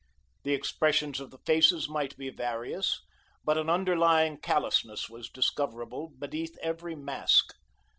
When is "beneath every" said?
6.17-6.95